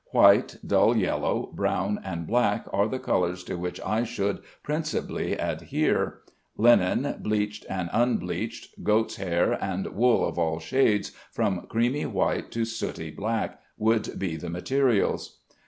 White, 0.13 0.55
dull 0.65 0.97
yellow, 0.97 1.51
brown, 1.53 1.99
and 2.03 2.25
black 2.25 2.65
are 2.73 2.87
the 2.87 2.97
colors 2.97 3.43
to 3.43 3.55
which 3.55 3.79
I 3.81 4.03
should 4.03 4.39
principally 4.63 5.33
adhere. 5.37 6.21
Linen, 6.57 7.17
bleached 7.19 7.67
and 7.69 7.87
unbleached, 7.93 8.83
goats' 8.83 9.17
hair, 9.17 9.63
and 9.63 9.85
wool 9.93 10.27
of 10.27 10.39
all 10.39 10.57
shades, 10.59 11.11
from 11.31 11.67
creamy 11.67 12.07
white 12.07 12.49
to 12.53 12.65
sooty 12.65 13.11
black, 13.11 13.61
would 13.77 14.17
be 14.17 14.37
the 14.37 14.49
materials. 14.49 15.37